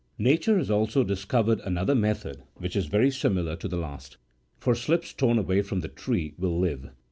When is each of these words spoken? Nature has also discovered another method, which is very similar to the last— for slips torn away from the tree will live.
Nature 0.17 0.57
has 0.57 0.71
also 0.71 1.03
discovered 1.03 1.59
another 1.59 1.93
method, 1.93 2.41
which 2.55 2.75
is 2.75 2.87
very 2.87 3.11
similar 3.11 3.55
to 3.55 3.67
the 3.67 3.77
last— 3.77 4.17
for 4.57 4.73
slips 4.73 5.13
torn 5.13 5.37
away 5.37 5.61
from 5.61 5.81
the 5.81 5.87
tree 5.87 6.33
will 6.39 6.57
live. 6.57 6.89